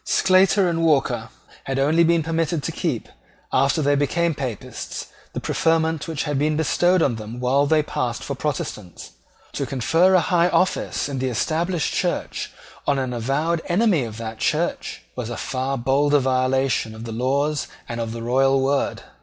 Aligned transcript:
Sclater 0.03 0.67
and 0.67 0.83
Walker 0.83 1.29
had 1.65 1.77
only 1.77 2.03
been 2.03 2.23
permitted 2.23 2.63
to 2.63 2.71
keep, 2.71 3.07
after 3.53 3.83
they 3.83 3.93
became 3.93 4.33
Papists, 4.33 5.05
the 5.33 5.39
preferment 5.39 6.07
which 6.07 6.23
had 6.23 6.39
been 6.39 6.57
bestowed 6.57 7.03
on 7.03 7.17
them 7.17 7.39
while 7.39 7.67
they 7.67 7.83
passed 7.83 8.23
for 8.23 8.33
Protestants. 8.33 9.11
To 9.53 9.67
confer 9.67 10.15
a 10.15 10.19
high 10.19 10.49
office 10.49 11.07
in 11.07 11.19
the 11.19 11.29
Established 11.29 11.93
Church 11.93 12.51
on 12.87 12.97
an 12.97 13.13
avowed 13.13 13.61
enemy 13.67 14.03
of 14.03 14.17
that 14.17 14.39
Church 14.39 15.03
was 15.15 15.29
a 15.29 15.37
far 15.37 15.77
bolder 15.77 16.17
violation 16.17 16.95
of 16.95 17.03
the 17.03 17.11
laws 17.11 17.67
and 17.87 18.01
of 18.01 18.11
the 18.11 18.23
royal 18.23 18.59
word. 18.59 19.03